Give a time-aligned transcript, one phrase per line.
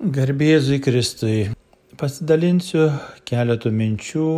[0.00, 1.50] Garbėzui Kristui.
[2.00, 2.86] Pasidalinsiu
[3.28, 4.28] keletų minčių.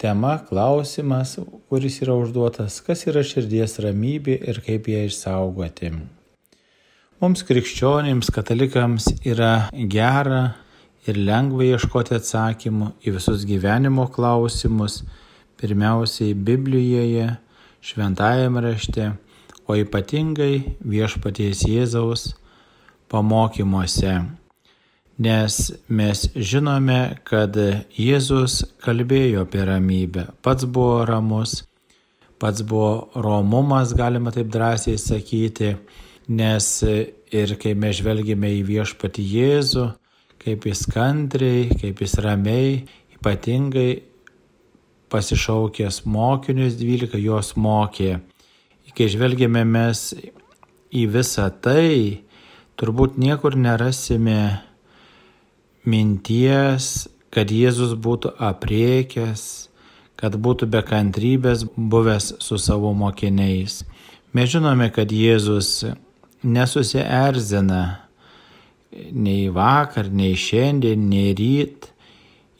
[0.00, 1.34] Tema, klausimas,
[1.68, 5.90] kuris yra užduotas, kas yra širdies ramybė ir kaip ją išsaugoti.
[7.20, 10.40] Mums krikščionims, katalikams yra gera
[11.04, 15.02] ir lengva ieškoti atsakymų į visus gyvenimo klausimus,
[15.60, 17.28] pirmiausiai Biblijoje,
[17.84, 19.12] šventajame rašte,
[19.68, 22.30] o ypatingai viešpaties Jėzaus
[23.12, 24.16] pamokymuose
[25.18, 27.56] nes mes žinome, kad
[27.96, 31.62] Jėzus kalbėjo apie ramybę, pats buvo ramus,
[32.40, 35.76] pats buvo romumas, galima taip drąsiai sakyti,
[36.28, 36.68] nes
[37.32, 39.86] ir kai mes žvelgime į viešpatį Jėzų,
[40.42, 42.84] kaip jis kantriai, kaip jis ramiai,
[43.16, 43.90] ypatingai
[45.10, 48.18] pasišaukęs mokinius, dvylika juos mokė.
[48.96, 50.12] Kai žvelgėme mes
[50.94, 52.24] į visą tai,
[52.80, 54.65] turbūt niekur nerasime
[55.86, 59.42] minties, kad Jėzus būtų apriekęs,
[60.16, 63.82] kad būtų be kantrybės buvęs su savo mokiniais.
[64.36, 65.84] Mes žinome, kad Jėzus
[66.44, 67.82] nesusierzina
[69.12, 71.90] nei vakar, nei šiandien, nei ryt.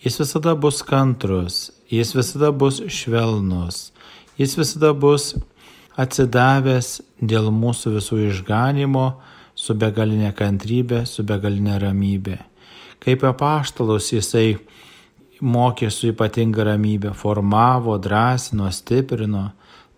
[0.04, 3.90] Jis visada bus kantrus, jis visada bus švelnus,
[4.38, 5.32] jis visada bus
[5.96, 9.06] atsidavęs dėl mūsų visų išganimo
[9.56, 12.36] su begalinė kantrybė, su begalinė ramybė.
[13.02, 14.56] Kaip apaštalus jisai
[15.40, 19.50] mokė su ypatinga ramybė, formavo, drąsino, stiprino,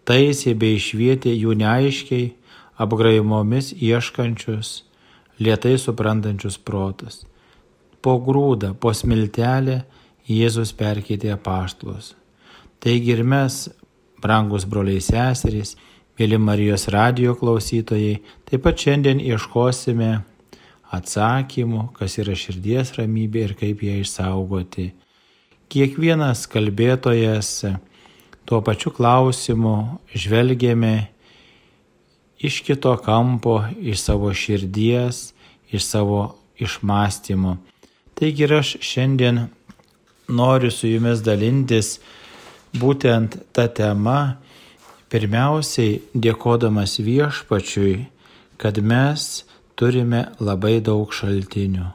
[0.09, 2.33] taisė bei išvietė jų neaiškiai,
[2.79, 4.83] apgraimomis ieškančius,
[5.43, 7.25] lietai suprantančius protus.
[8.03, 9.83] Po grūdą, po smiltelę
[10.29, 12.13] Jėzus perkeitė apaštalus.
[12.85, 13.71] Taigi ir mes,
[14.23, 15.73] brangus broliai seserys,
[16.19, 20.11] mėly Marijos radio klausytojai, taip pat šiandien ieškosime
[20.95, 24.91] atsakymų, kas yra širdies ramybė ir kaip ją išsaugoti.
[25.69, 27.51] Kiekvienas kalbėtojas
[28.49, 31.11] tuo pačiu klausimu žvelgėme
[32.41, 35.33] iš kito kampo, iš savo širdies,
[35.69, 36.23] iš savo
[36.59, 37.59] išmastymų.
[38.19, 39.45] Taigi ir aš šiandien
[40.29, 41.99] noriu su jumis dalintis
[42.79, 44.39] būtent tą temą,
[45.13, 48.09] pirmiausiai dėkodamas viešpačiui,
[48.61, 49.45] kad mes
[49.79, 51.87] turime labai daug šaltinių,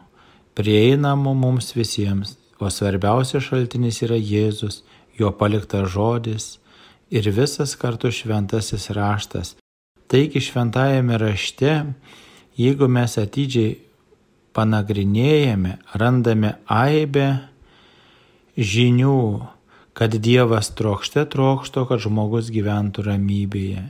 [0.56, 4.84] prieinamų mums visiems, o svarbiausias šaltinis yra Jėzus,
[5.20, 6.46] jo paliktas žodis
[7.12, 9.56] ir visas kartu šventasis raštas.
[10.08, 11.74] Taigi šventajame rašte,
[12.56, 13.76] jeigu mes atidžiai
[14.54, 17.28] panagrinėjame, randame aibę
[18.58, 19.20] žinių,
[19.98, 23.84] kad Dievas trokšte trokšto, kad žmogus gyventų ramybėje.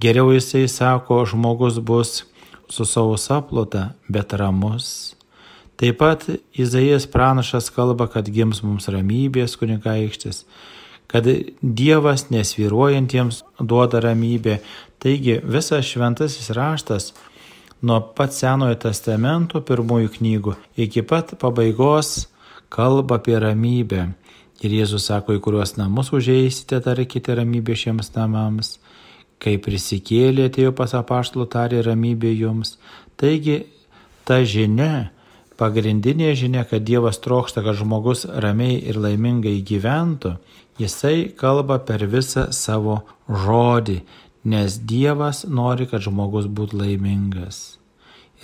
[0.00, 2.24] Geriau jisai sako, žmogus bus
[2.68, 5.14] su savo saplota, bet ramus.
[5.76, 10.44] Taip pat Izaijas pranašas kalba, kad gims mums ramybės kunigaikštis,
[11.10, 11.26] kad
[11.60, 14.60] Dievas nesviruojantiems duoda ramybę.
[15.02, 17.12] Taigi visas šventasis raštas
[17.82, 20.54] nuo pat Senojo testamento pirmųjų knygų
[20.86, 22.28] iki pat pabaigos
[22.72, 24.06] kalba apie ramybę.
[24.64, 28.78] Ir Jėzus sako, į kuriuos namus užeisite, tarkite ramybę šiems namams.
[29.44, 32.78] Kai prisikėlė, atėjo pas apaštalų tarė ramybė jums.
[33.20, 33.66] Taigi
[34.24, 35.10] ta žinia,
[35.60, 40.38] pagrindinė žinia, kad Dievas trokšta, kad žmogus ramiai ir laimingai gyventų,
[40.80, 44.00] jisai kalba per visą savo žodį,
[44.48, 47.76] nes Dievas nori, kad žmogus būtų laimingas.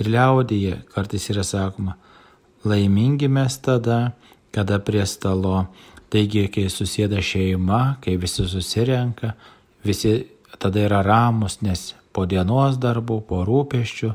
[0.00, 1.97] Ir liaudėje kartais yra sakoma,
[2.65, 4.12] laimingi mes tada,
[4.53, 5.66] kada prie stalo.
[6.10, 9.37] Taigi, kai susėda šeima, kai visi susirenka,
[9.87, 10.25] visi
[10.59, 14.11] tada yra ramus, nes po dienos darbų, po rūpeščių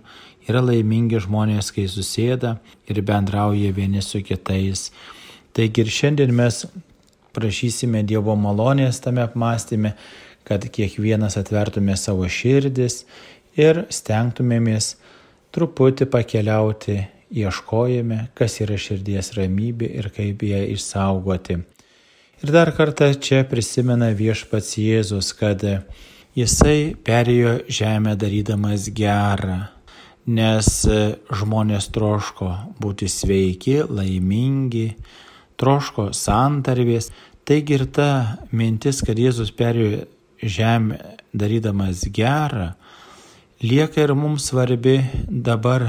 [0.50, 2.58] yra laimingi žmonės, kai susėda
[2.90, 4.90] ir bendrauja vieni su kitais.
[5.56, 6.66] Taigi ir šiandien mes
[7.36, 9.96] prašysime Dievo malonės tame apmąstymė,
[10.46, 13.04] kad kiekvienas atvertume savo širdis
[13.58, 14.96] ir stengtumėmės
[15.56, 17.00] truputį pakeliauti,
[17.36, 21.58] ieškojame, kas yra širdies ramybė ir kaip ją išsaugoti.
[22.44, 25.64] Ir dar kartą čia prisimena viešpats Jėzus, kad
[26.36, 29.70] Jisai perėjo žemę darydamas gerą,
[30.28, 30.66] nes
[31.40, 32.50] žmonės troško
[32.84, 34.98] būti sveiki, laimingi,
[35.56, 37.08] troško santarvės.
[37.48, 38.08] Taigi ir ta
[38.52, 40.02] mintis, kad Jėzus perėjo
[40.44, 40.98] žemę
[41.32, 42.74] darydamas gerą,
[43.64, 44.98] lieka ir mums svarbi
[45.30, 45.88] dabar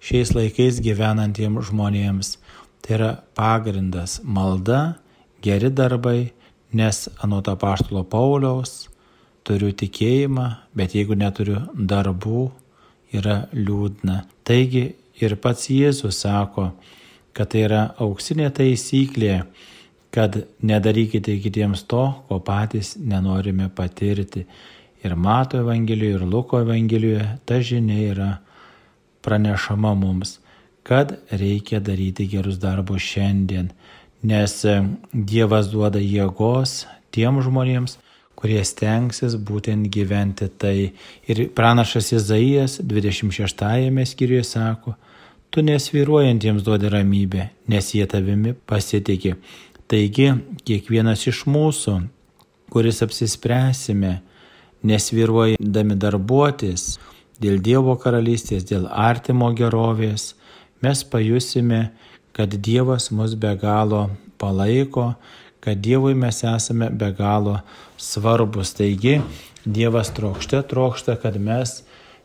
[0.00, 2.32] šiais laikais gyvenantiems žmonėms.
[2.80, 4.96] Tai yra pagrindas malda,
[5.44, 6.32] geri darbai,
[6.72, 8.93] nes anot apaštalo Pauliaus
[9.44, 12.50] turiu tikėjimą, bet jeigu neturiu darbų,
[13.14, 14.22] yra liūdna.
[14.44, 14.88] Taigi
[15.22, 16.72] Ir pats Jėzus sako,
[17.34, 19.44] kad tai yra auksinė taisyklė,
[20.14, 24.44] kad nedarykite kitiems to, ko patys nenorime patirti.
[25.04, 28.30] Ir Mato Evangelijoje, ir Luko Evangelijoje ta žinia yra
[29.22, 30.38] pranešama mums,
[30.82, 33.70] kad reikia daryti gerus darbus šiandien,
[34.24, 34.56] nes
[35.12, 38.00] Dievas duoda jėgos tiem žmonėms,
[38.44, 40.92] kurie stengsis būtent gyventi tai.
[41.24, 44.92] Ir pranašas Izaijas 26 skyriuje sako,
[45.48, 49.38] tu nesviruojantiems duodi ramybę, nes jie tavimi pasitikė.
[49.88, 50.28] Taigi,
[50.68, 51.94] kiekvienas iš mūsų,
[52.68, 54.18] kuris apsispręsime,
[54.84, 56.98] nesviruojami darbuotis
[57.40, 60.34] dėl Dievo karalystės, dėl artimo gerovės,
[60.84, 61.86] mes pajusime,
[62.36, 65.14] kad Dievas mus be galo palaiko,
[65.64, 67.58] kad Dievui mes esame be galo
[67.96, 68.74] svarbus.
[68.76, 69.20] Taigi
[69.64, 71.82] Dievas trokšte trokšta, kad mes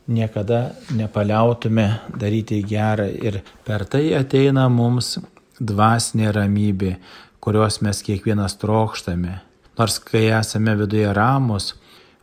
[0.07, 1.87] niekada nepaliautume
[2.19, 5.17] daryti gerą ir per tai ateina mums
[5.59, 6.95] dvasinė ramybė,
[7.39, 9.39] kurios mes kiekvienas trokštame.
[9.79, 11.73] Nors kai esame viduje ramus,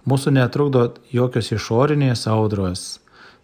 [0.04, 2.98] mūsų netrukdo jokios išorinės audros.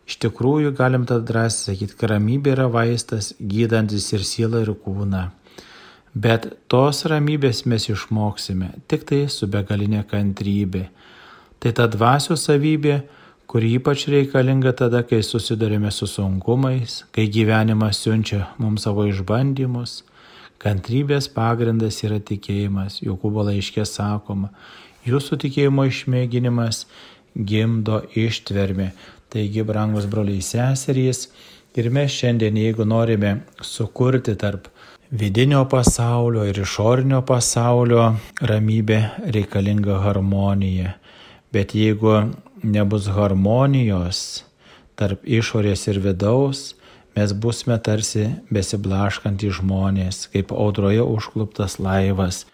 [0.08, 5.28] Iš tikrųjų galim tada drąsiai sakyti, kad ramybė yra vaistas, gydantis ir sielą ir kūną.
[6.12, 10.86] Bet tos ramybės mes išmoksime tik tai su begalinė kantrybė.
[11.62, 12.98] Tai ta dvasio savybė,
[13.48, 20.02] kuri ypač reikalinga tada, kai susidurime su sunkumais, kai gyvenimas siunčia mums savo išbandymus.
[20.62, 23.00] Kantrybės pagrindas yra tikėjimas.
[23.02, 24.52] Jokūbo laiškė sakoma,
[25.08, 26.84] jūsų tikėjimo išmėginimas
[27.34, 28.92] gimdo ištvermė.
[29.32, 31.30] Taigi, brangus broliai seserys,
[31.72, 34.68] ir mes šiandien, jeigu norime sukurti tarp
[35.12, 38.04] vidinio pasaulio ir išorinio pasaulio
[38.40, 39.00] ramybė
[39.34, 40.94] reikalinga harmonija.
[41.52, 42.14] Bet jeigu
[42.64, 44.44] nebus harmonijos
[44.96, 46.72] tarp išorės ir vidaus,
[47.12, 52.46] mes busime tarsi besiblaškantys žmonės, kaip audroje užkluptas laivas.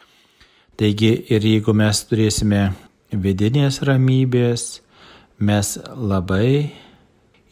[0.79, 2.73] Taigi ir jeigu mes turėsime
[3.15, 4.81] vidinės ramybės,
[5.39, 6.73] mes labai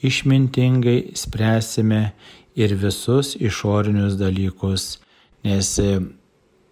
[0.02, 2.10] išmintingai spręsime
[2.56, 4.98] ir visus išorinius dalykus,
[5.44, 6.00] nes e,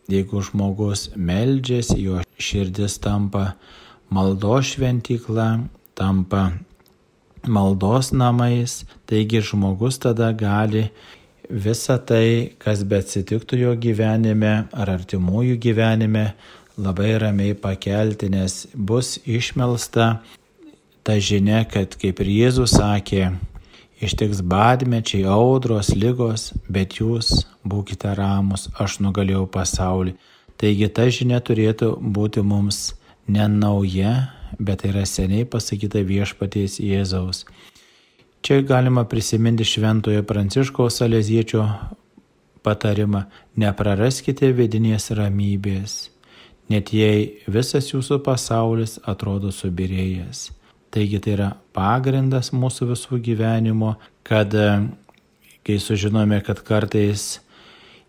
[0.08, 3.52] jeigu žmogus meldžiasi, jo širdis tampa
[4.10, 5.48] maldos šventykla,
[5.94, 6.50] tampa
[7.46, 10.88] maldos namais, taigi žmogus tada gali
[11.50, 16.30] visą tai, kas bet atsitiktų jo gyvenime ar artimųjų gyvenime,
[16.80, 20.08] labai ramiai pakelti, nes bus išmelsta
[21.04, 23.34] ta žinia, kad kaip ir Jėzus sakė,
[24.02, 30.16] Ištiks badmečiai, audros, lygos, bet jūs būkite ramus, aš nugalėjau pasaulį.
[30.58, 32.94] Taigi ta žinia turėtų būti mums
[33.30, 34.14] ne nauja,
[34.58, 37.44] bet tai yra seniai pasakyta viešpaties Jėzaus.
[38.44, 41.64] Čia galima prisiminti Šventojo Pranciškaus Saleziečio
[42.62, 43.24] patarimą-
[43.62, 46.10] nepraraskite vidinės ramybės,
[46.68, 50.50] net jei visas jūsų pasaulis atrodo subirėjęs.
[50.94, 54.68] Taigi tai yra pagrindas mūsų visų gyvenimo, kad e,
[55.66, 57.40] kai sužinome, kad kartais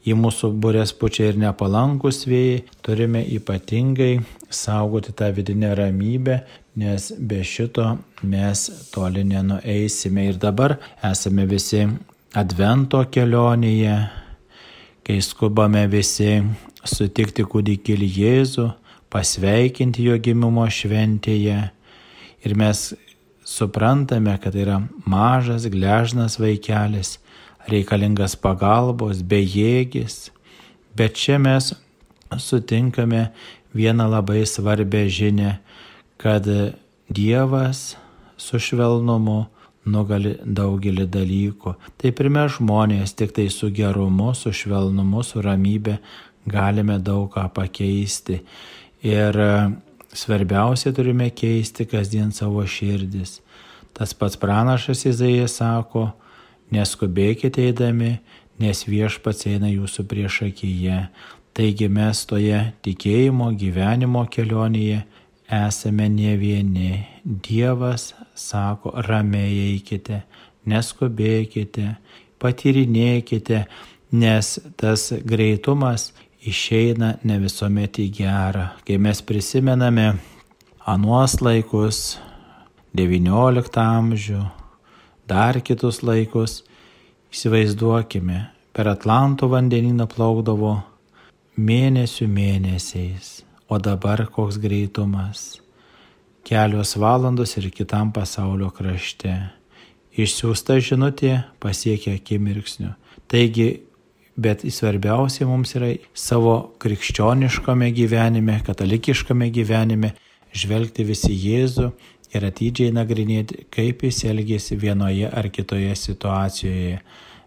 [0.05, 4.19] į mūsų burės pučia ir nepalankus vėjai, turime ypatingai
[4.53, 6.43] saugoti tą vidinę ramybę,
[6.77, 10.29] nes be šito mes toli nenueisime.
[10.29, 11.87] Ir dabar esame visi
[12.35, 13.95] Advento kelionėje,
[15.07, 16.41] kai skubame visi
[16.83, 18.65] sutikti kūdikėlį Jėzų,
[19.09, 21.61] pasveikinti jo gimimo šventėje
[22.45, 22.93] ir mes
[23.45, 27.17] suprantame, kad tai yra mažas, gležnas vaikelis,
[27.69, 30.29] reikalingas pagalbos, bejėgis,
[30.97, 31.73] bet čia mes
[32.37, 33.29] sutinkame
[33.75, 35.57] vieną labai svarbę žinę,
[36.17, 36.47] kad
[37.05, 37.95] Dievas
[38.37, 39.45] su švelnumu
[39.85, 41.75] nugali daugelį dalykų.
[42.01, 45.99] Tai pirmie žmonės tik tai su gerumu, su švelnumu, su ramybė
[46.49, 48.41] galime daug ką pakeisti.
[49.05, 49.37] Ir
[50.15, 53.41] Svarbiausia turime keisti kasdien savo širdis.
[53.93, 56.09] Tas pats pranašas Izaijas sako,
[56.71, 58.13] neskubėkite eidami,
[58.59, 60.99] nes viešpats eina jūsų priešakyje.
[61.55, 65.03] Taigi mes toje tikėjimo gyvenimo kelionėje
[65.51, 67.05] esame ne vieni.
[67.23, 70.21] Dievas sako, ramiai eikite,
[70.67, 71.95] neskubėkite,
[72.39, 73.65] patyrinėkite,
[74.15, 76.11] nes tas greitumas
[76.45, 78.69] išeina ne visuomet į gerą.
[78.85, 80.13] Kai mes prisimename
[80.85, 82.17] anuos laikus,
[82.95, 84.41] XIX amžių,
[85.27, 86.61] dar kitus laikus,
[87.33, 90.77] įsivaizduokime, per Atlanto vandenyną plaukdavo
[91.55, 95.61] mėnesių mėnesiais, o dabar koks greitumas.
[96.45, 99.51] Kelios valandos ir kitam pasaulio krašte.
[100.15, 102.93] išsiųsta žinutė pasiekia akimirksniu.
[103.27, 103.81] Taigi,
[104.35, 110.13] bet svarbiausia mums yra savo krikščioniškame gyvenime, katalikiškame gyvenime
[110.55, 111.89] žvelgti visi Jėzų
[112.35, 116.99] ir atidžiai nagrinėti, kaip jis elgėsi vienoje ar kitoje situacijoje.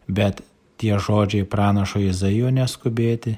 [0.09, 0.43] Bet
[0.81, 3.37] tie žodžiai pranašo Izaijo neskubėti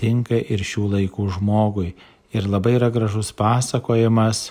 [0.00, 1.94] tinka ir šių laikų žmogui.
[2.30, 4.50] Ir labai yra gražus pasakojimas,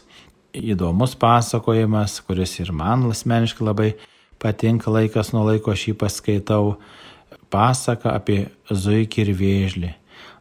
[0.53, 3.91] įdomus pasakojimas, kuris ir man asmeniškai labai
[4.41, 6.77] patinka laikas nuo laiko aš jį paskaitau.
[7.49, 9.91] Pasaka apie zuikį ir vėžlį.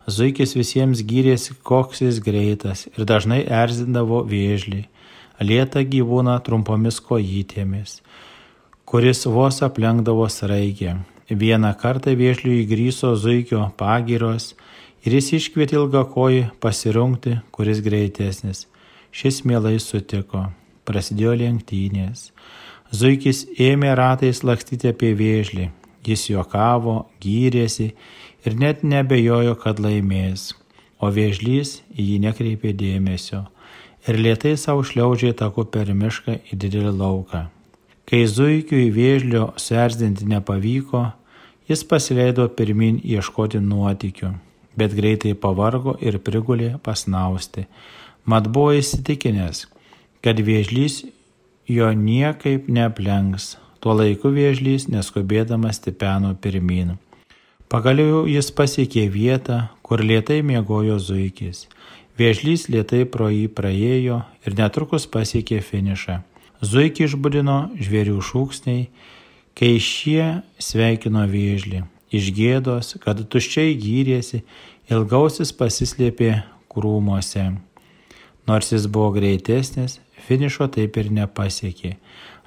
[0.09, 4.87] Zuikis visiems gyrėsi, koks jis greitas ir dažnai erzindavo vėžlį
[5.41, 8.01] lietą gyvūną trumpomis kojytėmis,
[8.89, 10.99] kuris vos aplenkdavo sraigę.
[11.29, 14.55] Vieną kartą viežliui įgryso zuikio pagiros
[15.05, 18.65] ir jis iškvietė ilgą kojį pasirungti, kuris greitesnis.
[19.13, 20.49] Šis mielai sutiko.
[20.89, 22.31] Prasidėjo lenktynės.
[22.97, 25.69] Zuikis ėmė ratais lakstyti apie vėžlį.
[26.09, 27.93] Jis juokavo, gyrėsi
[28.47, 30.55] ir net nebejojo, kad laimės.
[30.99, 33.45] O vėžlys į jį nekreipė dėmesio
[34.09, 37.45] ir lietai savo šliaužiai taku per mišką į didelį lauką.
[38.09, 41.03] Kai zuikiui vėžlio suerzinti nepavyko,
[41.69, 44.33] jis pasileido pirmin ieškoti nuotikių,
[44.81, 47.67] bet greitai pavargo ir prigulė pasnausti.
[48.25, 49.67] Mat buvo įsitikinęs,
[50.25, 51.03] kad vėžlys
[51.69, 53.57] jo niekaip neaplenks.
[53.79, 56.97] Tuo laiku vėžlys neskubėdamas stipeno pirmin.
[57.71, 61.67] Pagaliau jis pasiekė vietą, kur lietai miegojo zuikis.
[62.19, 66.19] Vėžlys lietai pro jį praėjo ir netrukus pasiekė finišą.
[66.59, 68.89] Zuikį išbudino žvėrių šūksniai,
[69.55, 71.85] kai šie sveikino vėžlį.
[72.11, 74.43] Iš gėdos, kad tuščiai gyrėsi,
[74.91, 76.33] ilgausis pasislėpė
[76.73, 77.47] krūmuose.
[78.49, 81.95] Nors jis buvo greitesnis, finišo taip ir nepasiekė.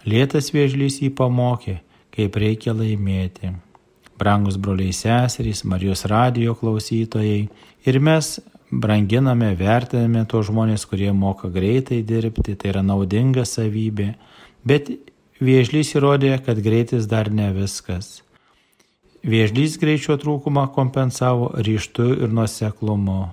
[0.02, 1.76] Lietas vėžlys jį pamokė,
[2.16, 3.52] kaip reikia laimėti.
[4.18, 7.50] Brangus broliai seserys, Marijos radijo klausytojai.
[7.86, 8.40] Ir mes
[8.72, 14.16] branginame, vertiname tos žmonės, kurie moka greitai dirbti, tai yra naudinga savybė,
[14.66, 14.90] bet
[15.42, 18.22] viežlys įrodė, kad greitis dar ne viskas.
[19.22, 23.30] Viežlys greičio trūkumą kompensavo ryštu ir nuoseklumu.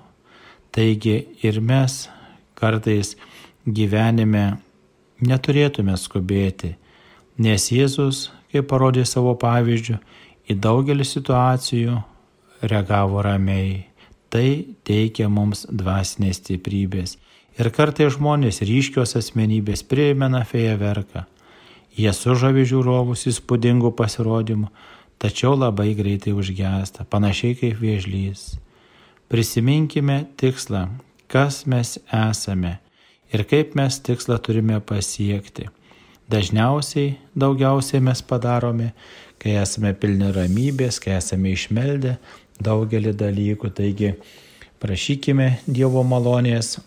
[0.69, 2.03] Taigi ir mes
[2.53, 3.15] kartais
[3.65, 4.59] gyvenime
[5.21, 6.75] neturėtume skubėti,
[7.39, 9.97] nes Jėzus, kaip parodė savo pavyzdžių,
[10.49, 11.99] į daugelį situacijų
[12.61, 13.85] reagavo ramiai.
[14.29, 14.47] Tai
[14.85, 17.17] teikia mums dvasinės stiprybės.
[17.59, 21.25] Ir kartai žmonės ryškios asmenybės primena feją verką.
[21.97, 24.69] Jie sužavi žiūrovus įspūdingų pasirodymų,
[25.19, 28.53] tačiau labai greitai užgesta, panašiai kaip viežlys.
[29.29, 30.85] Prisiminkime tikslą,
[31.27, 32.77] kas mes esame
[33.33, 35.69] ir kaip mes tikslą turime pasiekti.
[36.29, 38.91] Dažniausiai, daugiausiai mes padarome,
[39.41, 42.17] kai esame pilni ramybės, kai esame išmeldę,
[42.61, 43.71] daugelį dalykų.
[43.73, 44.13] Taigi
[44.83, 46.77] prašykime Dievo malonės,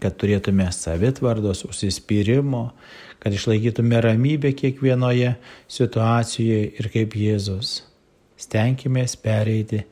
[0.00, 2.70] kad turėtume savitvardos, užsispyrimo,
[3.20, 5.34] kad išlaikytume ramybę kiekvienoje
[5.68, 7.82] situacijoje ir kaip Jėzus.
[8.40, 9.84] Stenkime pereiti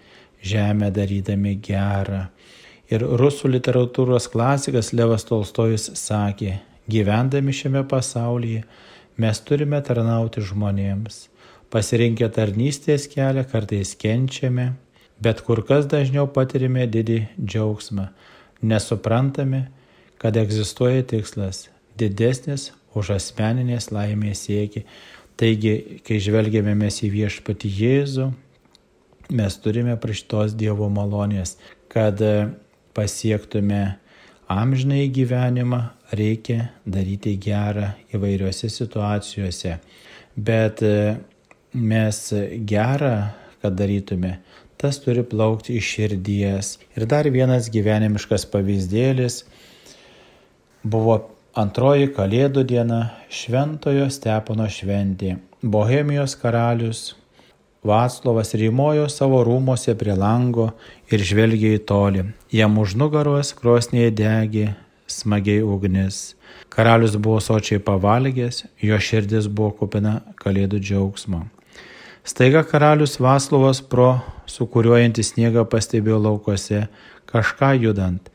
[0.42, 2.24] žemę darydami gerą.
[2.90, 6.56] Ir rusų literatūros klasikas Levas Tolstojus sakė,
[6.90, 8.64] gyvendami šiame pasaulyje
[9.20, 11.28] mes turime tarnauti žmonėms.
[11.70, 14.72] Pasirinkę tarnystės kelią kartais kenčiame,
[15.22, 18.08] bet kur kas dažniau patirime didį džiaugsmą,
[18.66, 19.68] nesuprantame,
[20.18, 21.68] kad egzistuoja tikslas
[22.00, 24.82] didesnis už asmeninės laimės sieki.
[25.38, 28.26] Taigi, kai žvelgiame mes į viešpatį Jėzų,
[29.30, 31.54] mes turime praštos Dievo malonės,
[31.88, 32.18] kad
[32.96, 33.82] pasiektume
[34.50, 35.80] amžinai gyvenimą,
[36.16, 39.76] reikia daryti gerą įvairiose situacijose.
[40.36, 40.82] Bet
[41.72, 42.22] mes
[42.66, 43.14] gerą,
[43.62, 44.38] kad darytume,
[44.80, 46.72] tas turi plaukti iš širdies.
[46.96, 49.44] Ir dar vienas gyvenimiškas pavyzdėlis
[50.82, 51.20] buvo
[51.58, 55.36] antroji Kalėdų diena Šventojo Stepono šventė.
[55.60, 57.10] Bohemijos karalius
[57.80, 60.66] Vaclovas rymojo savo rūmose prie lango
[61.08, 62.24] ir žvelgė į tolį.
[62.52, 64.66] Jam už nugaros krosnėje degė
[65.08, 66.34] smagiai ugnis.
[66.68, 71.46] Karalius buvo sočiai pavalgęs, jo širdis buvo kupina kalėdų džiaugsmo.
[72.20, 76.84] Staiga karalius Vaslovas pro sukuriuojantį sniegą pastebėjo laukuose
[77.32, 78.28] kažką judant.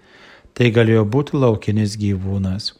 [0.57, 2.73] Tai galėjo būti laukinis gyvūnas,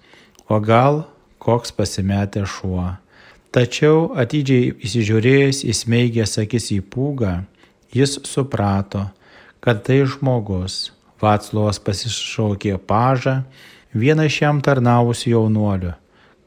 [0.50, 1.04] o gal
[1.38, 2.96] koks pasimetęs šuo.
[3.56, 7.46] Tačiau atidžiai įsižiūrėjęs įsmeigęs akis į pūgą,
[7.96, 9.06] jis suprato,
[9.64, 10.92] kad tai žmogus.
[11.24, 13.38] Vaclovas pasišaukė pažą,
[13.96, 15.94] vieną iš jam tarnavusių jaunuolių.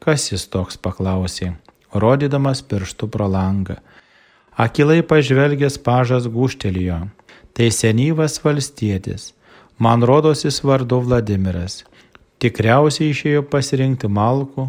[0.05, 1.57] Kas jis toks paklausė.
[1.93, 3.79] rodydamas pirštų pro langą.
[4.53, 7.09] Akilai pažvelgęs pažas guštelėjo.
[7.55, 9.33] Tai senyvas valstietis.
[9.79, 11.85] Man rodosis vardu Vladimiras.
[12.39, 14.69] Tikriausiai išėjo pasirinkti malkų,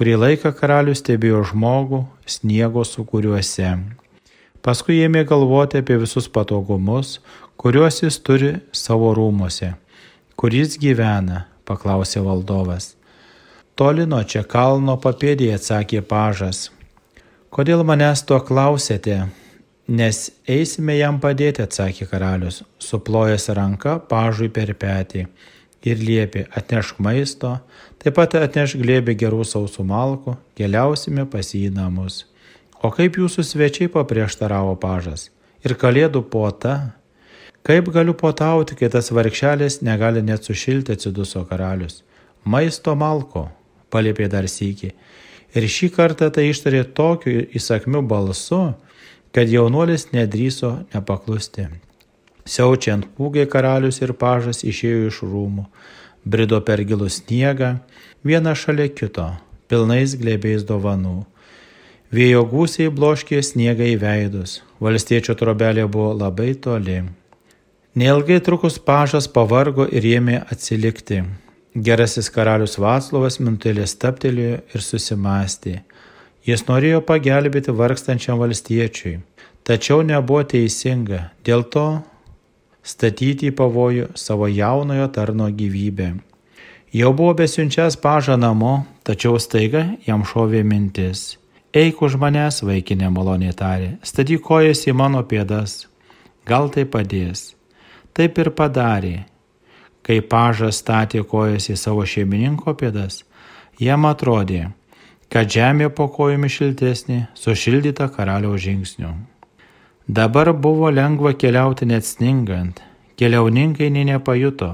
[0.00, 3.74] kurį laiką karalius stebėjo žmogų sniego sukūriuose.
[4.64, 7.18] Paskui ėmė galvoti apie visus patogumus,
[7.60, 9.74] kuriuos jis turi savo rūmose.
[10.40, 12.94] Kur jis gyvena, paklausė valdovas.
[13.76, 16.70] Toli nuo čia kalno papėdėje atsakė pažas.
[17.52, 19.26] Kodėl manęs to klausėte?
[19.84, 25.28] Nes eisime jam padėti, atsakė karalius, suplojęs ranką pažui per petį
[25.86, 27.56] ir liepė atnešk maisto,
[28.00, 32.24] taip pat atnešk glėbį gerų sausų malkų, keliausime pas jį namus.
[32.80, 35.28] O kaip jūsų svečiai paprieštaravo pažas?
[35.64, 36.94] Ir kalėdų puota?
[37.66, 42.00] Kaip galiu puotauti, kai tas vargšelis negali net sušilti atsiduso karalius?
[42.44, 43.50] Maisto malko,
[43.92, 44.94] paliepė dar sykį.
[45.52, 48.62] Ir šį kartą tai ištarė tokiu įsakmiu balsu,
[49.34, 51.68] kad jaunuolis nedryso nepaklusti.
[52.50, 55.66] Siaučiant pūgiai karalius ir pažas išėjo iš rūmų,
[56.26, 57.76] brido per gilų sniegą,
[58.26, 59.28] vieną šalia kito,
[59.70, 61.20] pilnais glėbiais dovanų.
[62.10, 67.04] Vėjo gūsiai bloškė sniegą į veidus, valstiečio trobelė buvo labai toli.
[67.94, 71.22] Neilgai trukus pažas pavargo ir ėmė atsilikti.
[71.86, 75.76] Gerasis karalius Vaclovas mintelė staptelėjo ir susimastė.
[76.42, 79.20] Jis norėjo pagelbėti vargstančiam valstiečiui,
[79.62, 82.00] tačiau nebuvo teisinga, dėl to
[82.82, 86.14] statyti į pavojų savo jaunojo tarno gyvybę.
[86.90, 91.36] Jau buvo besiunčias pažą namo, tačiau staiga jam šovė mintis.
[91.70, 95.86] Eik už manęs, vaikinė maloniai tarė, statyk kojas į mano pėdas,
[96.42, 97.52] gal tai padės.
[98.10, 99.20] Taip ir padarė.
[100.02, 103.22] Kai pažas statė kojas į savo šeimininko pėdas,
[103.78, 104.72] jam atrodė,
[105.30, 109.12] kad žemė po kojomis šiltesnė, sušildyta karaliaus žingsnių.
[110.10, 112.80] Dabar buvo lengva keliauti net sningant,
[113.14, 114.72] keliauninkai nei nepajuto,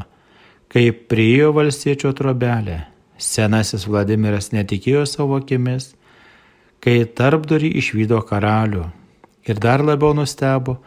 [0.72, 2.76] kai priejo valstiečio trobelę.
[3.20, 5.90] Senasis Vladimiras netikėjo savo akimis,
[6.80, 8.87] kai tarpdurį išvydo karalių
[9.44, 10.78] ir dar labiau nustebo,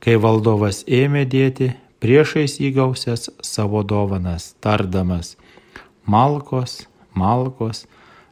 [0.00, 5.34] kai valdovas ėmė dėti priešais įgausias savo dovanas, tardamas
[6.08, 7.84] Malkos, Malkos,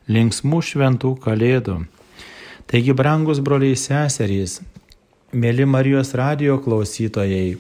[0.09, 1.77] linksmų šventų kalėdų.
[2.65, 4.63] Taigi, brangus broliai seserys,
[5.37, 7.59] mėly Marijos radio klausytojai,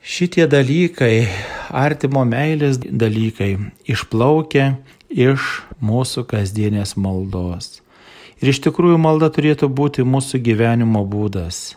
[0.00, 1.28] šitie dalykai,
[1.68, 3.52] artimo meilės dalykai,
[3.84, 4.72] išplaukia
[5.10, 7.80] iš mūsų kasdienės maldos.
[8.40, 11.74] Ir iš tikrųjų malda turėtų būti mūsų gyvenimo būdas,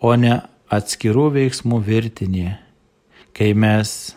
[0.00, 0.38] o ne
[0.72, 2.56] atskirų veiksmų virtinė.
[3.36, 4.14] Kai mes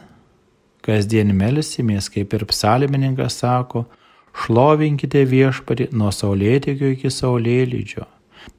[0.85, 3.83] kasdien melisimės, kaip ir psalmininkas sako,
[4.31, 8.07] šlovinkite viešpatį nuo saulėtekio iki saulėlydžio.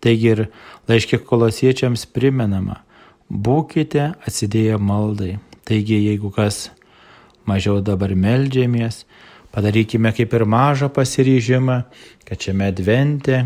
[0.00, 0.44] Taigi ir
[0.90, 2.80] laiškė kolosiečiams primenama,
[3.30, 5.38] būkite atsidėję maldai.
[5.66, 6.68] Taigi jeigu kas
[7.46, 9.04] mažiau dabar melžiamės,
[9.50, 11.80] Padarykime kaip ir mažą pasiryžimą,
[12.22, 13.40] kad šiame advente,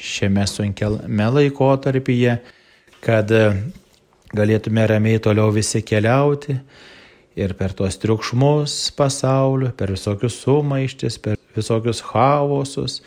[0.00, 2.38] šiame sunkiame laikotarpyje,
[3.04, 3.32] kad
[4.36, 6.56] galėtume ramiai toliau visi keliauti
[7.36, 13.02] ir per tuos triukšmus pasaulio, per visokius sumaištis, per visokius chaosus,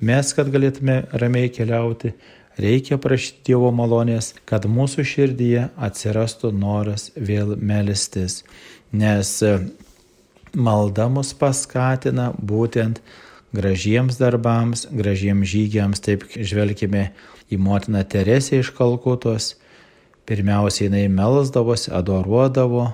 [0.00, 2.14] mes, kad galėtume ramiai keliauti,
[2.60, 8.42] reikia prašyti Dievo malonės, kad mūsų širdyje atsirastų noras vėl melstis.
[8.92, 9.38] Nes
[10.56, 13.00] malda mus paskatina būtent
[13.54, 17.10] gražiems darbams, gražiems žygiams, taip žvelgime
[17.50, 19.54] į motiną Teresę iš Kalkutos.
[20.30, 22.90] Pirmiausiai jinai melsdavosi, adoruodavo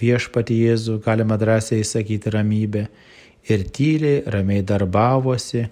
[0.00, 2.88] viešpati Jėzų, galima drąsiai sakyti ramybę,
[3.48, 5.68] ir tyliai, ramiai darbavosi,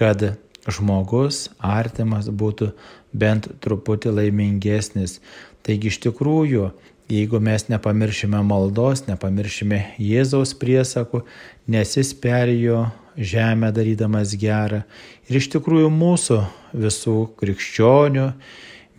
[0.00, 0.32] kad
[0.70, 2.72] žmogus artimas būtų
[3.12, 5.18] bent truputį laimingesnis.
[5.66, 6.70] Taigi iš tikrųjų
[7.10, 11.24] Jeigu mes nepamiršime maldos, nepamiršime Jėzaus priesakų,
[11.66, 12.84] nes jis perėjo
[13.18, 14.84] žemę darydamas gerą.
[15.26, 16.38] Ir iš tikrųjų mūsų
[16.84, 18.28] visų krikščionių,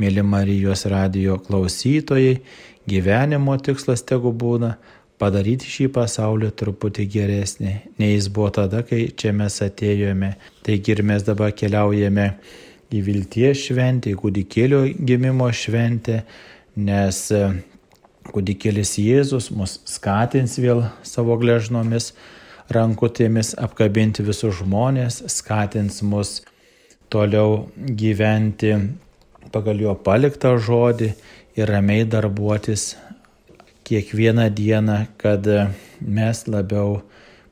[0.03, 2.41] mėly Marijos radijo klausytojai,
[2.83, 4.73] gyvenimo tikslas tegu būna
[5.21, 10.34] padaryti šį pasaulį truputį geresnį, nei jis buvo tada, kai čia mes atėjome.
[10.65, 12.31] Taigi ir mes dabar keliaujame
[12.91, 16.23] į vilties šventę, į kūdikėlio gimimo šventę,
[16.81, 17.27] nes
[18.31, 22.12] Kūdikėlis Jėzus mus skatins vėl savo gležnomis
[22.71, 26.38] rankutėmis apkabinti visus žmonės, skatins mus
[27.12, 28.75] toliau gyventi
[29.51, 31.10] pagal jo paliktą žodį
[31.57, 32.93] ir ramiai darbuotis
[33.91, 35.47] kiekvieną dieną, kad
[35.99, 37.01] mes labiau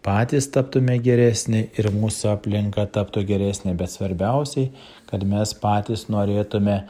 [0.05, 4.69] patys taptume geresni ir mūsų aplinka taptų geresnė, bet svarbiausiai,
[5.09, 6.81] kad mes patys norėtume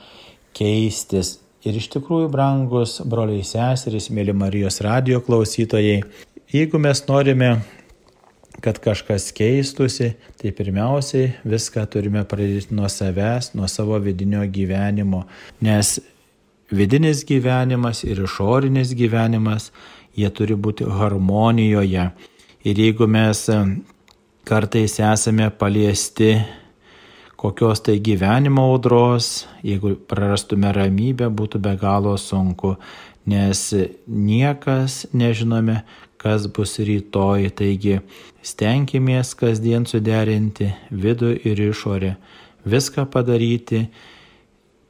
[0.58, 1.40] keistis.
[1.66, 6.04] Ir iš tikrųjų, brangus broliai seserys, mėly Marijos radio klausytojai,
[6.54, 7.58] jeigu mes norime
[8.60, 15.24] kad kažkas keistusi, tai pirmiausiai viską turime pradėti nuo savęs, nuo savo vidinio gyvenimo,
[15.64, 15.98] nes
[16.72, 19.72] vidinis gyvenimas ir išorinis gyvenimas,
[20.16, 22.10] jie turi būti harmonijoje.
[22.68, 23.60] Ir jeigu mes e,
[24.46, 26.34] kartais esame paliesti
[27.40, 32.74] kokios tai gyvenimo audros, jeigu prarastume ramybę, būtų be galo sunku,
[33.32, 33.62] nes
[34.08, 35.78] niekas nežinome,
[36.20, 37.48] kas bus rytoj.
[37.56, 38.02] Taigi
[38.44, 42.18] stenkimės kasdien suderinti vidų ir išorę,
[42.68, 43.86] viską padaryti,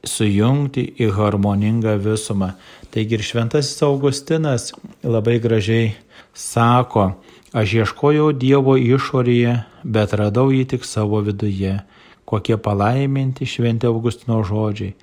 [0.06, 2.54] sujungti į harmoningą visumą.
[2.90, 4.70] Taigi ir šventasis Augustinas
[5.04, 5.92] labai gražiai
[6.34, 7.12] sako,
[7.52, 11.78] aš ieškojau Dievo išorėje, bet radau jį tik savo viduje.
[12.24, 14.94] Kokie palaiminti šventi Augustino žodžiai.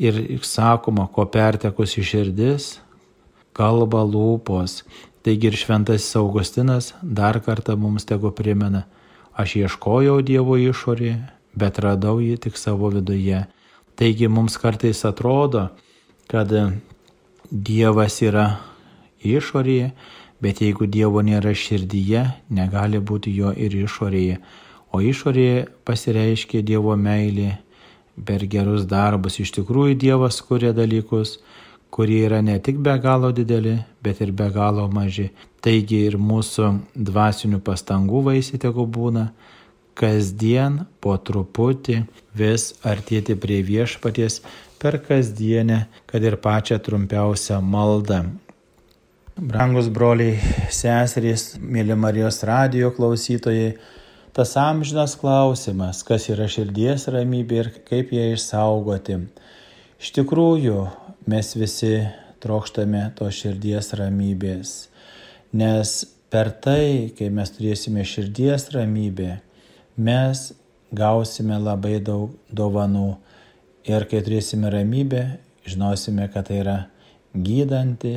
[0.00, 2.70] Ir sakoma, ko pertekus į širdis,
[3.54, 4.82] kalba lūpos.
[5.24, 8.84] Taigi ir šventasis Augustinas dar kartą mums tegu primena,
[9.32, 11.20] aš ieškojau Dievo išorėje,
[11.54, 13.44] bet radau jį tik savo viduje.
[13.94, 15.68] Taigi mums kartais atrodo,
[16.26, 16.50] kad
[17.50, 18.46] Dievas yra
[19.22, 19.92] išorėje,
[20.42, 24.40] bet jeigu Dievo nėra širdyje, negali būti jo ir išorėje.
[24.94, 27.54] O išorėje pasireiškia Dievo meilė
[28.26, 29.40] per gerus darbus.
[29.42, 31.38] Iš tikrųjų Dievas kuria dalykus,
[31.94, 35.30] kurie yra ne tik be galo dideli, bet ir be galo maži.
[35.62, 39.28] Taigi ir mūsų dvasinių pastangų vaisiai tegu būna
[39.98, 42.02] kasdien po truputį
[42.36, 44.40] vis artėti prie viešpaties
[44.82, 48.24] per kasdienę, kad ir pačią trumpiausią maldą.
[49.34, 50.36] Brangus broliai,
[50.70, 53.72] seserys, mėly Marijos radio klausytojai,
[54.34, 59.18] tas amžinas klausimas, kas yra širdies ramybė ir kaip ją išsaugoti.
[59.98, 60.84] Iš tikrųjų,
[61.30, 61.96] mes visi
[62.44, 64.74] trokštame to širdies ramybės,
[65.56, 65.96] nes
[66.30, 69.38] per tai, kai mes turėsime širdies ramybę,
[69.96, 70.52] mes
[70.94, 73.16] gausime labai daug dovanų.
[73.84, 75.24] Ir kai turėsime ramybę,
[75.68, 76.76] žinosime, kad tai yra
[77.34, 78.16] gydanti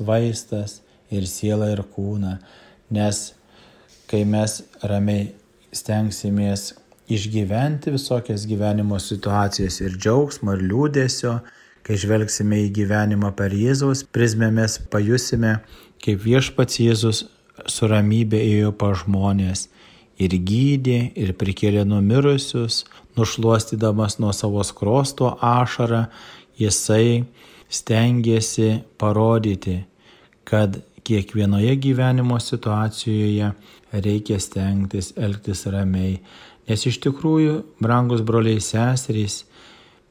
[0.00, 0.80] vaistas
[1.12, 2.38] ir siela ir kūną,
[2.90, 3.20] nes
[4.08, 5.28] kai mes ramiai
[5.74, 6.72] stengsimės
[7.12, 11.36] išgyventi visokias gyvenimo situacijas ir džiaugsmo, ir liūdėsio,
[11.86, 15.60] Kai žvelgsime į gyvenimą per Jėzaus prizmę, mes pajusime,
[16.02, 17.20] kaip viešpats Jėzus
[17.70, 19.68] su ramybė ėjo pa žmonės
[20.18, 22.84] ir gydė, ir prikėlė numirusius,
[23.16, 26.06] nušuostydamas nuo savo skrosto ašarą,
[26.60, 27.24] jisai
[27.68, 29.82] stengiasi parodyti,
[30.44, 33.52] kad kiekvienoje gyvenimo situacijoje
[33.92, 36.18] reikia stengtis elgtis ramiai.
[36.66, 39.44] Nes iš tikrųjų, brangus broliai seserys,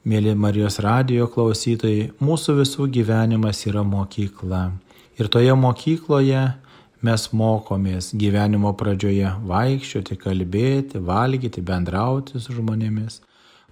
[0.06, 4.68] Mėly Marijos radijo klausytojai, mūsų visų gyvenimas yra mokykla.
[5.18, 6.44] Ir toje mokykloje
[7.06, 13.22] mes mokomės gyvenimo pradžioje vaikščioti, kalbėti, valgyti, bendrauti su žmonėmis.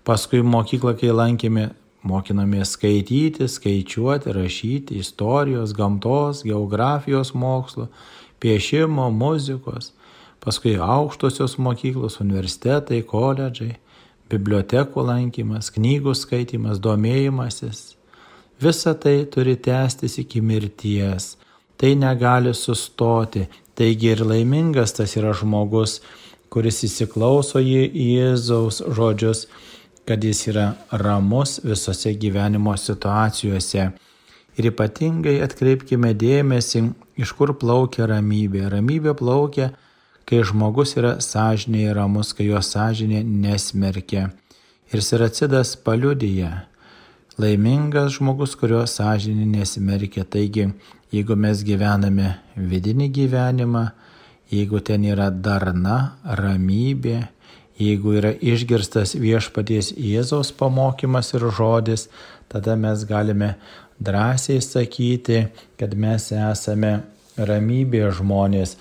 [0.08, 1.70] Paskui mokyklą, kai lankėme,
[2.04, 7.88] mokinomės skaityti, skaičiuoti, rašyti istorijos, gamtos, geografijos mokslo,
[8.44, 9.94] piešimo, muzikos.
[10.44, 13.78] Paskui aukštosios mokyklos, universitetai, koledžai
[14.32, 17.94] bibliotekų lankymas, knygų skaitimas, domėjimasis.
[18.64, 21.34] Visa tai turi tęstis iki mirties.
[21.84, 23.44] Tai negali sustoti.
[23.76, 25.98] Taigi ir laimingas tas yra žmogus,
[26.48, 29.50] kuris įsiklauso į Jėzaus žodžius,
[30.08, 30.68] kad jis yra
[31.04, 33.90] ramus visose gyvenimo situacijose.
[34.56, 36.86] Ir ypatingai atkreipkime dėmesį,
[37.20, 38.70] iš kur plaukia ramybė.
[38.72, 39.74] Ramybė plaukia
[40.30, 44.30] kai žmogus yra sąžinėje ramus, kai jo sąžinė nesmerkia.
[44.94, 46.68] Ir Siracidas paliudyja,
[47.42, 50.26] laimingas žmogus, kurio sąžinė nesmerkia.
[50.26, 50.70] Taigi,
[51.14, 53.86] jeigu mes gyvename vidinį gyvenimą,
[54.54, 57.24] jeigu ten yra darna, ramybė,
[57.82, 62.08] jeigu yra išgirstas viešpaties Jėzaus pamokymas ir žodis,
[62.52, 63.56] tada mes galime
[64.04, 65.48] drąsiai sakyti,
[65.80, 67.00] kad mes esame
[67.38, 68.78] ramybės žmonės,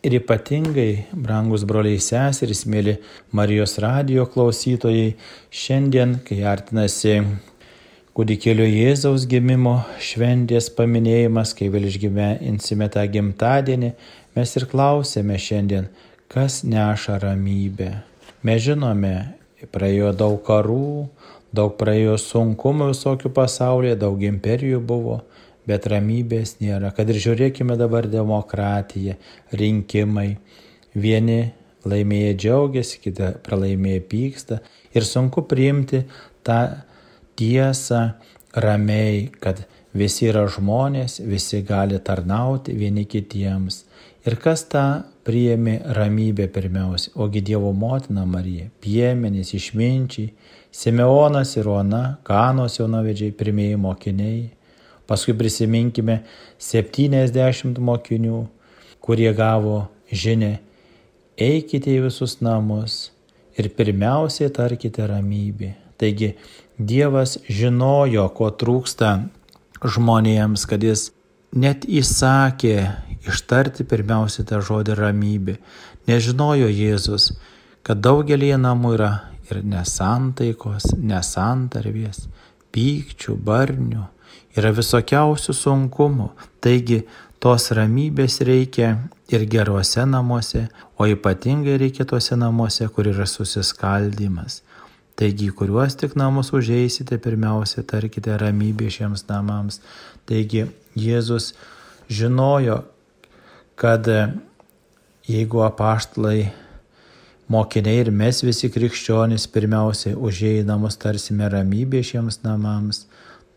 [0.00, 2.94] Ir ypatingai, brangus broliai seserys, mėly
[3.36, 5.10] Marijos radio klausytojai,
[5.52, 7.18] šiandien, kai artinasi
[8.16, 13.90] kūdikėlio Jėzaus gimimo šventės paminėjimas, kai vėl išgyvensime tą gimtadienį,
[14.38, 15.90] mes ir klausėme šiandien,
[16.32, 17.90] kas neša ramybę.
[18.40, 19.14] Mes žinome,
[19.68, 21.10] praėjo daug karų,
[21.52, 25.20] daug praėjo sunkumų visokių pasaulyje, daug imperijų buvo,
[25.70, 26.90] bet ramybės nėra.
[26.96, 29.16] Kad ir žiūrėkime dabar demokratiją,
[29.54, 30.34] rinkimai.
[30.90, 31.40] Vieni
[31.86, 34.60] laimėję džiaugiasi, kiti pralaimėję pyksta.
[34.90, 36.02] Ir sunku priimti
[36.46, 36.60] tą
[37.38, 38.00] tiesą
[38.52, 39.62] ramiai, kad
[39.94, 43.84] visi yra žmonės, visi gali tarnauti vieni kitiems.
[44.26, 44.84] Ir kas tą
[45.24, 50.32] priėmė ramybę pirmiausia, ogi Dievo motina Marija, piemenys, išminčiai,
[50.70, 54.42] Simeonas ir Ona, Kanos jaunavedžiai, pirmieji mokiniai.
[55.10, 56.20] Paskui prisiminkime
[56.62, 58.44] 70 mokinių,
[59.02, 60.60] kurie gavo žinę,
[61.34, 63.08] eikite į visus namus
[63.58, 65.74] ir pirmiausiai tarkite ramybė.
[65.98, 66.34] Taigi
[66.78, 69.10] Dievas žinojo, ko trūksta
[69.84, 71.10] žmonėms, kad jis
[71.52, 72.76] net įsakė
[73.28, 75.56] ištarti pirmiausia tą žodį ramybė.
[76.08, 77.32] Nežinojo Jėzus,
[77.84, 79.10] kad daugelį namų yra
[79.50, 82.24] ir nesantaikos, nesantarvės,
[82.72, 84.06] pykčių, barnių,
[84.58, 86.30] yra visokiausių sunkumų.
[86.62, 87.02] Taigi
[87.42, 88.96] tos ramybės reikia
[89.30, 90.66] ir geruose namuose,
[90.98, 94.60] o ypatingai reikia tuose namuose, kur yra susiskaldimas.
[95.20, 99.82] Taigi, kuriuos tik namus užeisite, pirmiausia, tarkite ramybė šiems namams.
[100.28, 100.64] Taigi,
[100.96, 101.52] Jėzus
[102.10, 102.80] žinojo,
[103.78, 104.22] kad e,
[105.28, 106.50] jeigu apaštlai
[107.52, 113.04] mokiniai ir mes visi krikščionys pirmiausiai užėjai namus tarsime ramybė šiems namams,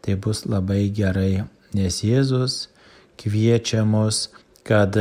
[0.04, 2.68] tai bus labai gerai, nes Jėzus
[3.20, 4.28] kviečia mus,
[4.68, 4.98] kad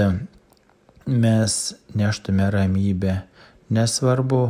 [1.07, 3.23] mes neštume ramybę.
[3.73, 4.43] Nesvarbu,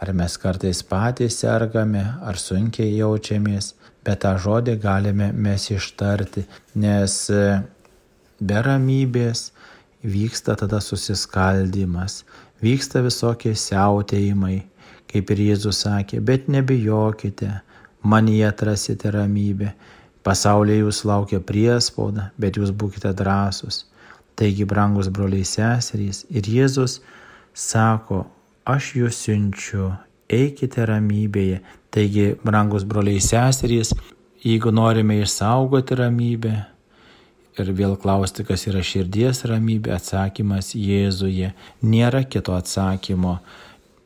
[0.00, 7.14] ar mes kartais patys sergame, ar sunkiai jaučiamės, bet tą žodį galime mes ištarti, nes
[8.40, 9.50] be ramybės
[10.02, 12.22] vyksta tada susiskaldimas,
[12.64, 14.62] vyksta visokie siautėjimai,
[15.12, 17.52] kaip ir Jėzus sakė, bet nebijokite,
[18.02, 19.72] manyje atrasite ramybę,
[20.26, 23.84] pasaulyje jūs laukia priespauda, bet jūs būkite drąsūs.
[24.38, 27.00] Taigi, brangus broliai seserys, ir Jėzus
[27.54, 28.24] sako,
[28.64, 29.92] aš jūs siunčiu,
[30.32, 31.60] eikite ramybėje.
[31.92, 33.92] Taigi, brangus broliai seserys,
[34.42, 36.54] jeigu norime išsaugoti ramybę,
[37.60, 41.50] Ir vėl klausti, kas yra širdies ramybė, atsakymas Jėzuje.
[41.84, 43.34] Nėra kito atsakymo.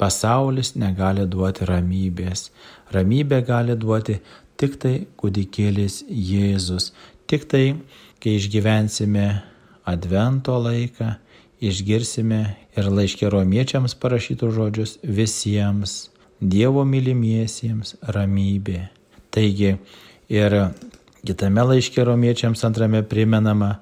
[0.01, 2.51] Pasaulis negali duoti ramybės.
[2.95, 4.19] Ramybę gali duoti
[4.61, 6.93] tik tai kūdikėlis Jėzus.
[7.27, 7.65] Tik tai,
[8.23, 9.29] kai išgyvensime
[9.87, 11.13] Advento laiką,
[11.63, 12.41] išgirsime
[12.77, 15.97] ir laiškė romiečiams parašytų žodžius visiems
[16.41, 18.83] Dievo mylimiesiems ramybė.
[19.33, 19.77] Taigi
[20.29, 20.57] ir
[21.27, 23.81] Kitame laiške romiečiams antrame primenama,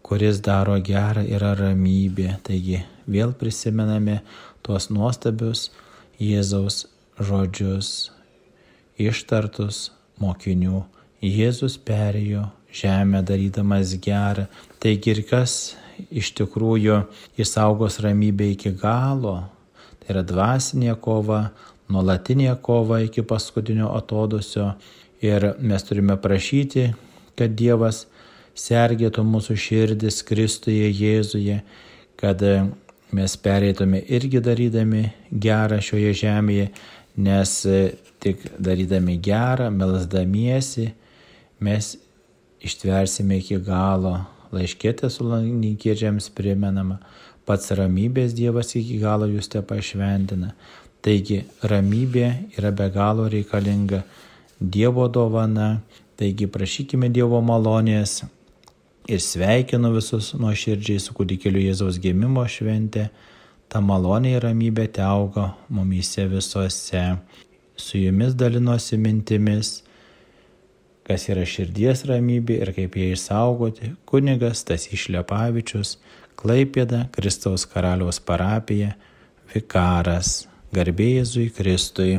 [0.00, 2.38] kuris daro gerą yra ramybė.
[2.46, 4.22] Taigi vėl prisimename
[4.66, 5.70] tuos nuostabius
[6.20, 6.86] Jėzaus
[7.22, 8.10] žodžius,
[8.98, 10.82] ištartus mokinių.
[11.24, 14.46] Jėzus perėjo žemę darydamas gerą.
[14.82, 15.76] Taigi ir kas
[16.10, 17.02] iš tikrųjų
[17.40, 19.38] išsaugos ramybę iki galo,
[20.02, 21.46] tai yra dvasinė kova,
[21.88, 24.74] nuolatinė kova iki paskutinio atodusio
[25.20, 26.90] Ir mes turime prašyti,
[27.38, 28.04] kad Dievas
[28.56, 31.62] sergėtų mūsų širdis Kristuje Jėzuje,
[32.20, 32.42] kad
[33.12, 36.70] mes pereitume irgi darydami gerą šioje žemėje,
[37.16, 37.52] nes
[38.20, 40.90] tik darydami gerą, melsdamiesi,
[41.60, 41.94] mes
[42.66, 44.18] ištversime iki galo.
[44.54, 47.00] Laiškėtė su lankiečiams primenama,
[47.46, 50.52] pats ramybės Dievas iki galo jūs te pašventina.
[51.02, 54.02] Taigi ramybė yra be galo reikalinga
[54.60, 55.80] Dievo dovana.
[56.16, 58.22] Taigi prašykime Dievo malonės
[59.08, 63.08] ir sveikinu visus nuo širdžiai su kūdikėliu Jėzaus gimimo švente.
[63.70, 67.04] Ta malonė ir ramybė te auga mumyse visose.
[67.76, 69.82] Su jumis dalinuosi mintimis,
[71.06, 73.92] kas yra širdies ramybė ir kaip ją išsaugoti.
[74.08, 75.98] Kunigas Tas Išlepavičius,
[76.36, 78.94] Klaipėda, Kristaus karaliaus parapija,
[79.54, 82.18] Vikaras, garbėjai Jėzui Kristui.